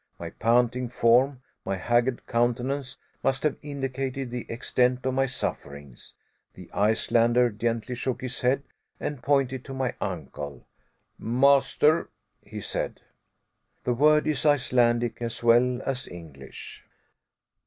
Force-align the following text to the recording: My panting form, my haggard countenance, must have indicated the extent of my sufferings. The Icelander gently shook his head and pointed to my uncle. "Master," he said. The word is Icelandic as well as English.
My 0.17 0.31
panting 0.31 0.87
form, 0.89 1.43
my 1.63 1.75
haggard 1.75 2.25
countenance, 2.25 2.97
must 3.21 3.43
have 3.43 3.57
indicated 3.61 4.31
the 4.31 4.49
extent 4.49 5.05
of 5.05 5.13
my 5.13 5.27
sufferings. 5.27 6.15
The 6.55 6.71
Icelander 6.73 7.51
gently 7.51 7.93
shook 7.93 8.21
his 8.21 8.41
head 8.41 8.63
and 8.99 9.21
pointed 9.21 9.63
to 9.65 9.75
my 9.75 9.93
uncle. 10.01 10.65
"Master," 11.19 12.09
he 12.41 12.61
said. 12.61 13.01
The 13.83 13.93
word 13.93 14.25
is 14.25 14.43
Icelandic 14.43 15.21
as 15.21 15.43
well 15.43 15.83
as 15.85 16.07
English. 16.07 16.83